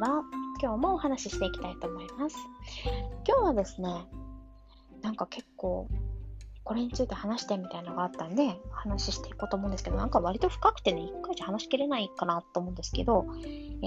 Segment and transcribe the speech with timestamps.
[0.00, 0.24] は
[0.62, 2.36] 今日もお話ししていきたいと思います。
[3.28, 4.06] 今日はですね、
[5.02, 5.88] なんか結構
[6.64, 13.26] これについて話してみたいなのがあったんで話していこうと思うんですけど、なんか割と深くてね、一回じゃ話しきれないかなと思うんですけど、
[13.82, 13.86] え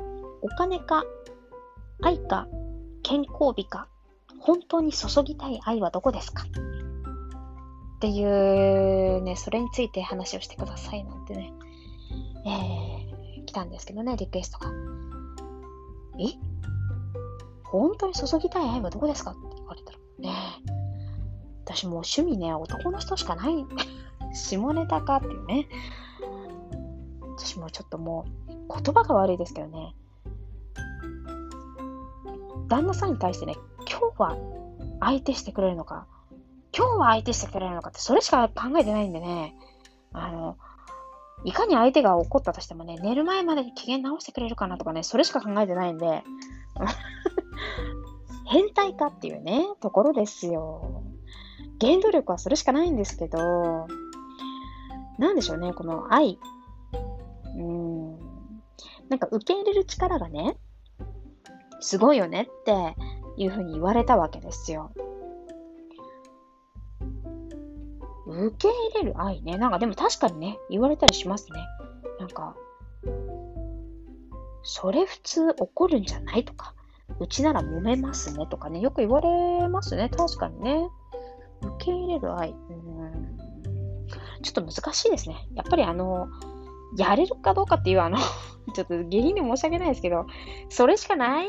[0.00, 0.04] ー、
[0.40, 1.04] お金か
[2.02, 2.48] 愛か
[3.02, 3.86] 健康美か
[4.38, 6.44] 本当に注ぎたい愛はどこですか？
[6.44, 6.46] っ
[8.00, 11.52] ていうね、それについて話をしてくださいなんてね、
[12.46, 12.73] えー、
[13.54, 14.70] たんですけどね、リクエストが。
[16.18, 16.34] え？
[17.64, 20.32] 本当に注ぎたい愛はどこですかって言われたら、ね
[21.64, 23.66] 私もう趣味ね、男の人しかない。
[24.34, 25.68] 下ネタかっていうね。
[27.36, 29.96] 私もちょっともう、言葉が悪いですけどね。
[32.68, 33.56] 旦那さんに対してね、
[33.90, 34.36] 今日は
[35.00, 36.06] 相手してくれるのか、
[36.76, 39.54] 今日は相手してくれるのかって、それしか考えてないんでね、
[40.12, 40.56] あの、
[41.44, 46.24] いかに相手が怒ったとしてもね、寝る前までに機嫌直してくれるかなとかね、それしか考えてないんで、
[48.46, 51.02] 変態かっていうね、ところですよ。
[51.80, 53.86] 原動力はそれしかないんですけど、
[55.18, 56.38] なんでしょうね、この愛。
[57.56, 58.18] うん。
[59.08, 60.56] なんか受け入れる力がね、
[61.80, 62.96] すごいよねって
[63.36, 64.92] いうふうに言われたわけですよ。
[68.34, 69.58] 受け入れる愛ね。
[69.58, 71.60] なんかでも確かにね、言われたりしますね。
[72.18, 72.56] なんか、
[74.62, 76.74] それ普通怒るんじゃないとか、
[77.20, 80.08] うちなら揉めますねとかね、よく言われますね。
[80.08, 80.88] 確かにね。
[81.62, 82.50] 受け入れる愛。
[82.50, 83.36] うん。
[84.42, 85.48] ちょっと難しいですね。
[85.54, 86.28] やっぱりあの、
[86.96, 88.18] やれるかどうかっていうあの
[88.74, 90.26] ちょっと下品で申し訳ないですけど、
[90.68, 91.48] それしかない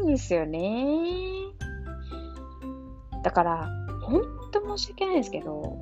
[0.00, 1.52] んですよね。
[3.22, 3.68] だから、
[4.02, 5.78] ほんと申し訳ないですけど、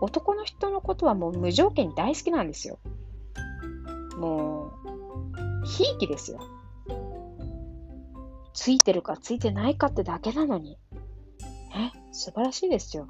[0.00, 2.78] 男の人のことはもう無条件に大好きなんですよ。
[4.18, 4.72] も
[5.62, 6.40] う、ひいきですよ。
[8.52, 10.78] ついてるかついてないかってだけなのに。
[11.74, 13.08] え、素晴らしいですよ。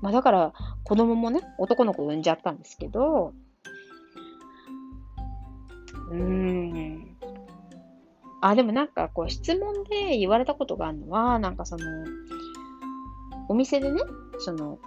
[0.00, 0.52] まあだから、
[0.84, 3.32] 子供もね、男の子産んじゃったんですけど、
[6.10, 7.16] うーん。
[8.40, 11.84] あ、でもなんかこう質問で言われたことがあるのは、なんかその、
[13.48, 14.00] お店でね、
[14.40, 14.78] その、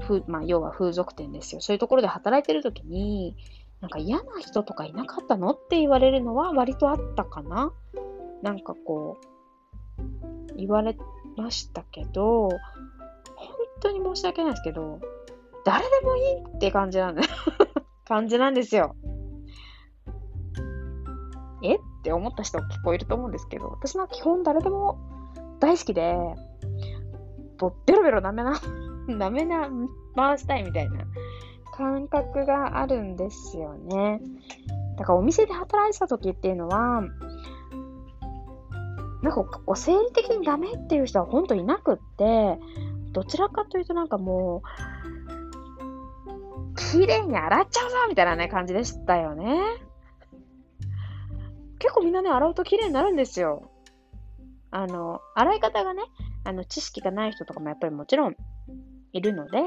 [0.00, 1.60] ふまあ、要は風俗店ですよ。
[1.60, 3.36] そういうところで働いてる時に、
[3.80, 7.72] なんか嫌な人とかいなかったのって言われるのは割とあったかな。
[8.42, 10.96] なんかこう、言われ
[11.36, 12.58] ましたけど、本
[13.80, 15.00] 当に申し訳ないですけど、
[15.64, 17.22] 誰でもいいって感じなんだ
[18.06, 18.96] 感じなんですよ。
[21.62, 21.76] え？
[21.76, 24.98] って思った人結構いると思うんですけど、私は基本誰でも
[25.60, 26.16] 大好きで、
[27.86, 28.60] ベロベロ舐めな、
[29.16, 29.68] 舐めな、
[30.16, 31.04] 回したいみたいな
[31.76, 34.20] 感覚があるんですよね。
[34.96, 37.02] だからお店で働いてた時っていうのは、
[39.22, 42.58] なんかこう生理的にダメっていう人は本当いなくって、
[43.12, 44.68] どちらかというとなんかもう、
[46.76, 49.60] 綺麗に洗っちゃうぞみたいなね感じでしたよね。
[51.78, 53.70] 結構みんなね、洗うと綺麗になるんですよ。
[54.70, 56.02] あの、洗い方がね、
[56.44, 58.36] あの、知識がない人とかもやっぱりもちろん
[59.12, 59.58] いるので、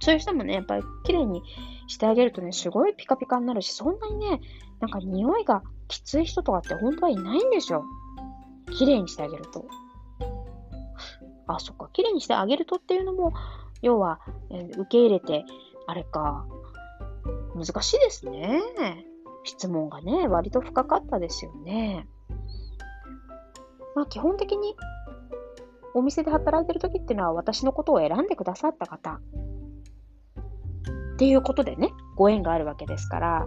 [0.00, 1.42] そういう人もね、やっぱり綺麗に
[1.86, 4.40] してあげるとね、すごいピカピカになるし、そんなにね、
[4.80, 7.84] なんか匂いがきつい人とかって本当はいないんでしょ。
[8.76, 9.66] 綺麗にしてあげると。
[11.46, 13.32] あ、そっか、綺麗にしてあげるとっていうのも、
[13.82, 14.20] 要は、
[14.50, 15.44] えー、受け入れて、
[15.86, 16.46] あれか、
[17.54, 18.60] 難しいですね。
[19.44, 22.08] 質問がね、割と深かったですよね。
[23.94, 24.74] まあ基本的に
[25.94, 29.20] お店で働いてる時っていうのは私のことを選んでくださった方
[31.14, 33.46] っていうことでね、ご縁があるわけですから、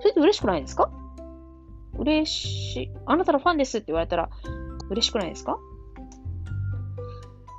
[0.00, 0.90] それって嬉しくないですか？
[1.96, 2.90] 嬉しい。
[3.06, 4.28] あなたのファンですって言われたら
[4.90, 5.58] 嬉しくないですか？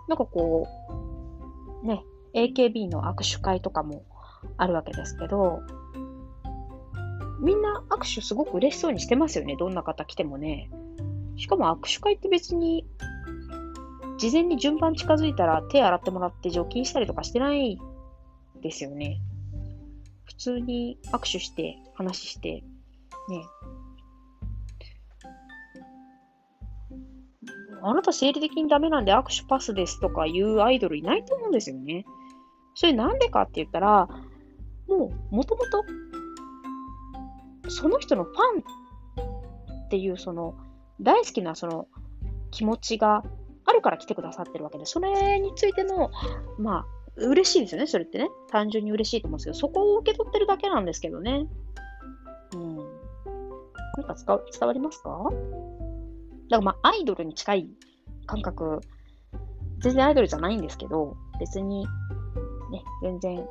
[0.09, 0.67] なんかこ
[1.83, 2.03] う、ね、
[2.33, 4.03] AKB の握手会とかも
[4.57, 5.61] あるわけですけど、
[7.41, 9.55] みんな握手すごく嬉しそうにしてますよね。
[9.57, 10.69] どんな方来てもね。
[11.37, 12.85] しかも握手会って別に、
[14.17, 17.77] 事前に順番近づいたら手洗ってもらって除菌したりとかしてない
[18.61, 19.19] ですよね。
[20.25, 22.63] 普通に握手して、話して、
[23.29, 23.43] ね。
[27.83, 32.05] あなた生理的にダメなんで握手パスですとかいうアイドルいないと思うんですよね。
[32.75, 34.07] それなんでかって言ったら、
[34.87, 35.83] もう、もともと
[37.69, 40.55] その人のファンっていうその
[41.01, 41.87] 大好きなその
[42.51, 43.23] 気持ちが
[43.67, 46.09] あるから来てくださってるわけで、それについての、
[46.57, 46.85] まあ、
[47.17, 48.29] 嬉しいですよね、それってね。
[48.49, 51.47] 単純に嬉しいと思うんですけど、そこを受け取ってるだけなんですけどね。
[52.53, 52.77] うん。
[52.77, 52.85] なん
[54.03, 55.09] か伝わりますか？
[55.09, 55.35] だか
[56.49, 57.69] らまあ、アイドルに近い
[58.25, 58.81] 感覚、
[59.79, 61.85] 全然アイドルじゃないんですけど、別に、
[62.71, 63.47] ね、全然、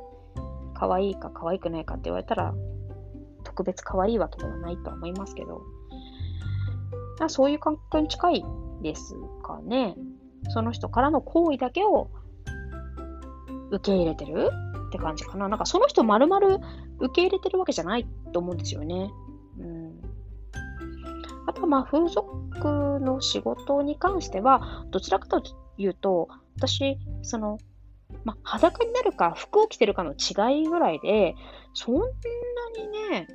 [0.73, 2.53] 可愛いか可愛くないかって言われたら、
[3.43, 5.61] 特別可愛いわけではないとは思いますけど、
[7.27, 8.45] そういう感覚に近い
[8.81, 9.95] ですかね。
[10.49, 12.09] その人からの行為だけを
[13.71, 14.49] 受け入れてる
[14.87, 15.47] って感じかな。
[15.47, 16.59] なんかその人丸々
[16.99, 19.09] 受け入れてるわけじゃないと思うんですよね。
[19.59, 20.01] うん。
[21.47, 25.41] あとまあ風俗の仕事に関しては、どちらかと
[25.77, 26.27] いうと、
[26.57, 27.57] 私、その、
[28.23, 31.35] まあ、裸になるか服を着てるかの違いぐらいで、
[31.73, 33.27] そんなにね、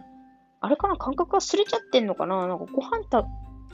[0.60, 3.24] あれかな、感覚がすれちゃってんのかななんかご飯た、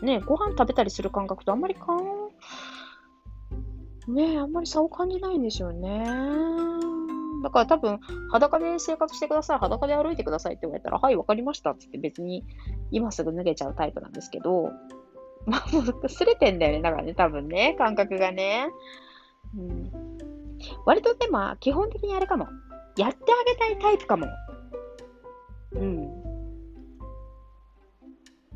[0.03, 1.99] ね、ご飯食べたりする感覚とあんまりかん、
[4.09, 6.05] ねあんまり差を感じないんですよね。
[7.43, 8.01] だから多分、
[8.31, 12.45] 裸で生活してください、裸で歩いてくださいって言われたら、はい、わかりましたってって別に
[12.91, 14.73] 今すぐ脱げちゃうタイプなんですけど、
[15.47, 16.83] まあ、もう、すれてんだよね。
[16.83, 18.69] だからね、多分ね、感覚がね。
[19.57, 19.91] うん。
[20.85, 22.49] 割とでも、基本的にあれかも。
[22.97, 24.27] やってあげたいタイプかも。
[25.73, 26.05] うん。
[26.05, 26.09] っ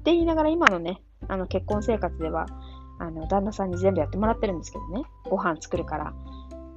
[0.03, 2.47] て言いながら今のね、あの結婚生活では、
[3.03, 5.03] あの、旦那さんに全部やってもらってるんですけどね。
[5.25, 6.15] ご飯作るから、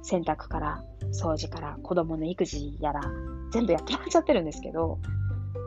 [0.02, 0.82] 洗濯から、
[1.12, 3.00] 掃除から、子供の育児やら、
[3.52, 4.98] 全部やってもらっちゃってるんですけど、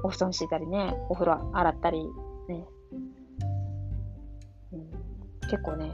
[0.03, 2.03] お布団敷いたりね、お風呂洗ったり、
[2.49, 2.65] ね、
[4.73, 5.93] うん、結構ね、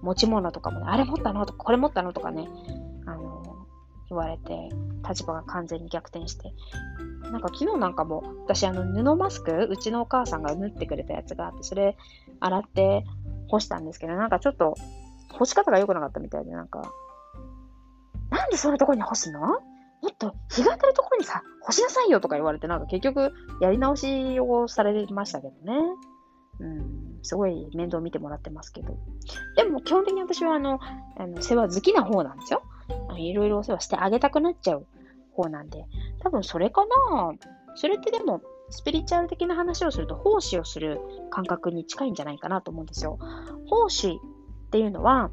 [0.00, 1.44] 持ち物とかもね、あれ持ったの？
[1.44, 2.12] とか、これ持ったの？
[2.12, 2.48] とかね、
[3.06, 3.66] あの、
[4.08, 4.70] 言われて、
[5.08, 6.52] 立場が完全に逆転して、
[7.32, 11.96] なんか昨日なんかも、私あの布マスク、うちのお母さんが縫ってくれたやつがあって、それ
[12.40, 13.04] 洗って
[13.52, 14.74] 干したんですけど、なんかちょっと
[15.30, 16.90] 干し方が良くなかったみたいで、なんか、
[18.30, 19.40] なんでそんなとこに干すの？
[19.40, 19.58] も
[20.10, 25.78] っと日が当たるところにさ、干しなさいよとか言われて、なんか結局やり直しをされましたけどね。
[26.60, 28.96] うん、すごい面倒見てもらってますけど。
[29.56, 30.80] でも基本的に私はあの、
[31.18, 32.62] あの世話好きな方なんですよ。
[33.16, 34.86] いろいろお世話してあげたくなっちゃう
[35.32, 35.84] 方なんで。
[36.22, 37.32] 多分それかな
[37.74, 38.40] それってでも、
[38.72, 40.98] スピリチュアル的な話をすると、奉仕をする
[41.30, 43.18] 感覚に近いんじゃないかなと思うんですよ。
[43.68, 44.18] 奉仕
[44.66, 45.30] っていうのは、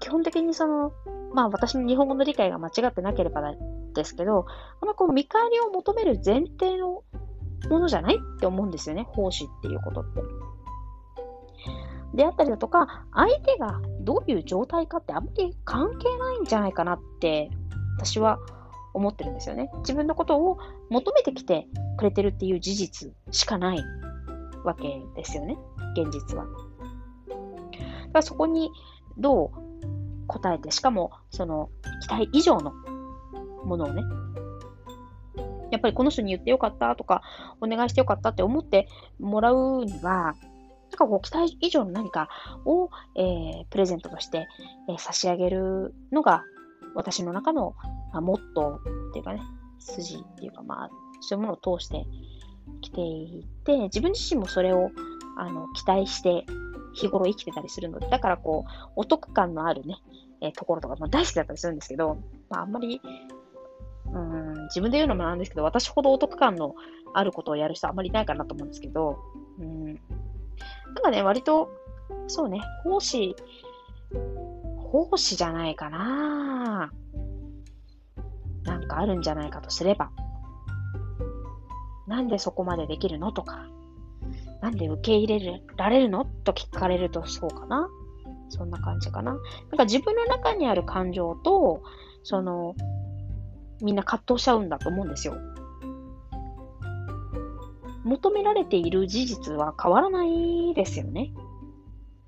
[0.00, 0.92] 基本的にその、
[1.34, 3.42] まあ私の日本語の理解が間違ってなければ
[3.94, 4.46] ですけど、
[4.80, 7.04] あんまこう見返りを求める前提の
[7.68, 9.06] ものじゃないって思うんですよね。
[9.10, 10.22] 奉仕っていうことって。
[12.14, 17.50] であったりだとか、相手がどういう状態かってあんまり関係ないんじゃないかなって
[17.98, 18.38] 私は
[18.94, 19.70] 思ってるんですよね。
[19.78, 20.58] 自分のことを
[20.88, 21.66] 求めてきて
[21.96, 23.84] くれてるっていう事実しかない
[24.64, 25.56] わけですよね。
[25.96, 26.44] 現実は。
[26.44, 26.58] だか
[28.14, 28.70] らそこに
[29.18, 29.50] どう
[30.26, 31.70] 答えて、しかもその
[32.02, 32.72] 期待以上の
[33.64, 34.02] ものをね、
[35.70, 37.22] やっぱりこの人に言ってよかったとか、
[37.60, 38.88] お願いしてよかったって思って
[39.18, 40.34] もらうには、
[40.90, 42.28] なんかこう期待以上の何か
[42.64, 44.48] を、えー、プレゼントとして、
[44.88, 46.42] えー、差し上げるのが
[46.94, 47.74] 私の中の、
[48.12, 49.42] まあ、モットーっていうかね、
[49.78, 50.90] 筋っていうかまあ、
[51.20, 52.06] そういうものを通して
[52.80, 54.90] きていて、自分自身もそれを
[55.36, 56.44] あの期待して
[56.92, 59.96] 日頃生きてたりするので、だからこう、お得感のあるね、
[60.40, 63.00] えー、ところとか、まあ、大好きだったりするんですけど、まあ、あんまり、
[64.12, 66.74] うん、自分で言うのもなんですけど、私ほどお得感の
[67.14, 69.18] あることをやる人あんまりいないかなと思うんですけど、
[69.58, 69.96] うん、なん
[71.02, 71.70] かね、割と、
[72.26, 73.36] そうね、奉仕、
[74.78, 76.90] 奉仕じゃないかな。
[78.98, 80.10] あるんじゃないかとすれば、
[82.06, 83.68] なんでそこまでできるのとか、
[84.60, 87.88] なんで受け入れられるのと聞かれるとそうかな？
[88.48, 89.32] そんな感じかな。
[89.32, 89.40] なん
[89.76, 91.82] か自分の中にある感情と、
[92.24, 92.74] その、
[93.80, 95.36] みんな葛藤しちゃうんだと思うんですよ。
[98.02, 101.32] 求められている事実は変わらないですよね。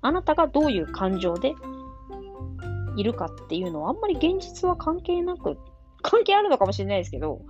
[0.01, 1.55] あなたがどういう感情で
[2.95, 5.57] いるかっていうのはあんまり現実は関係なく、
[6.03, 7.41] 関係あるのかもしれないですけど、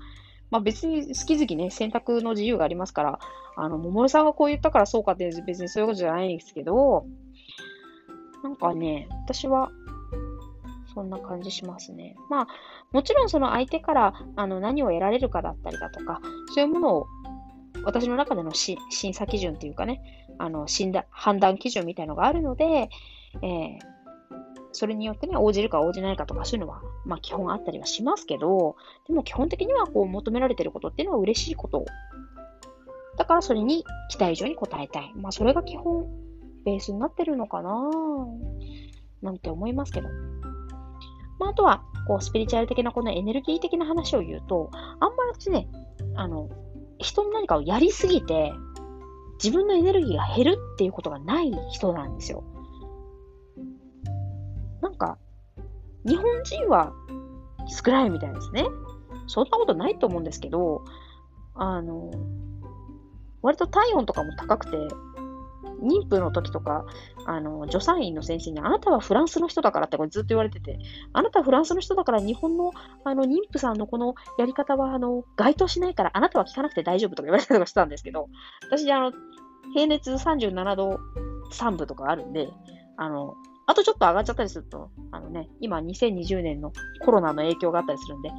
[0.49, 3.19] まあ別に好き好きね、選択の自由がありますから、
[3.57, 7.05] あの、桃さんがこう言ったからそうかって別にそういうことじゃないんですけど、
[8.43, 9.71] なんかね、私は、
[10.93, 12.15] そんな感じしますね。
[12.29, 12.47] まあ、
[12.91, 16.21] もちろんその相手からあの何を得られるかだったりだとか、
[16.53, 17.07] そういうものを
[17.83, 18.77] 私の中での審
[19.13, 20.01] 査基準というかね、
[20.37, 20.67] あの
[21.09, 22.89] 判断基準みたいのがあるので、
[23.41, 23.79] えー、
[24.73, 28.75] それによってね、応じるか応じないかとかそういうのは、まあ基本あったりはしますけど、
[29.07, 31.85] でも基本的にはこう求められてることっていうのは嬉しいこと
[33.17, 35.13] だからそれに期待以上に応えたい。
[35.15, 36.07] まあそれが基本
[36.65, 37.89] ベースになってるのかな
[39.21, 40.09] なんて思いますけど。
[41.39, 45.67] まああとは、こうスピリチュアル的なこのエネルギー的な話を言うと、あんまり私ね、
[46.15, 46.49] あの、
[46.99, 48.53] 人に何かをやりすぎて、
[49.43, 52.43] 自分のエネルギーが減るっていうことがない人なんですよ。
[54.83, 55.17] なんか、
[56.05, 56.93] 日本人は
[57.67, 58.65] 少ないみたいですね。
[59.27, 60.83] そんなことないと思うんですけど、
[61.55, 62.11] あの、
[63.41, 64.77] 割と体温とかも高くて、
[65.81, 66.85] 妊婦の時とか、
[67.25, 70.79] あの、助産院の先生に、あなたはフランスの人だからってこれずっと言われてて、
[71.11, 72.71] あなたはフランスの人だから日本の、
[73.03, 78.27] あの、妊婦さんのこのやり方は、あの、該当しないから、あなたは聞かなくて大丈夫とか言われたりとかしてたんですけど、
[78.69, 79.11] 私、あの、
[79.73, 80.99] 平熱37度
[81.51, 82.49] 3分とかあるんで、
[82.97, 83.35] あの、
[83.73, 86.71] あとちょっと上がっちゃったりすると、あのね、今2020年の
[87.03, 88.29] コロナの影響があったりするんで、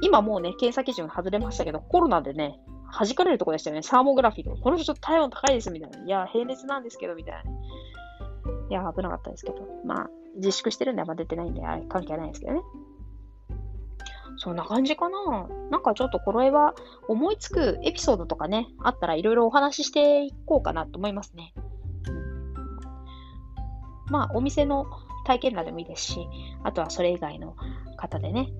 [0.00, 2.58] 今もうね、検査基準外れましたけど、コロナでね、
[2.92, 3.82] 弾かれるとこでしたよね。
[3.82, 4.60] サーモグラフィーとか。
[4.60, 6.04] この人ちょっと体温高いです、みたいな。
[6.04, 7.50] いや、平熱なんですけど、みたいな。
[8.70, 9.68] いや、危なかったですけど。
[9.84, 12.62] まあ、自粛してるんであんま出てないんで、あれ関係ないですけどね。
[14.38, 15.48] そんな感じかな。
[15.70, 16.74] なんかちょっとこれは
[17.06, 21.54] 思いつくエピソードとかね、あったらいろいろお話ししていこうかなと思いますね。
[24.12, 24.86] まあ、お店の
[25.24, 26.28] 体験談でもいいですし、
[26.62, 27.56] あとはそれ以外の
[27.96, 28.52] 方でね、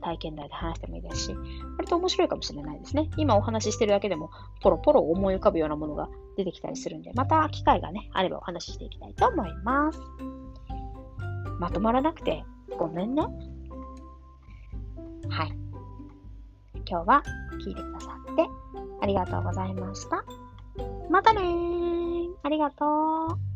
[0.00, 1.34] 体験談で話してもいいですし、
[1.76, 3.10] 割と面白いかもしれないですね。
[3.16, 4.30] 今お話ししてるだけでも、
[4.62, 10.00] ポロポロ思い浮かぶようなものが出てきたりするんで、また機会がね、あればお話ししていきたいと思います。
[11.58, 12.44] まとまらなくて
[12.78, 13.22] ごめんね。
[15.28, 15.52] はい。
[16.88, 17.22] 今日は
[17.64, 18.46] 聞いてくださって
[19.02, 20.24] ありがとうございました。
[21.10, 22.30] またねー。
[22.42, 23.49] ありがとう。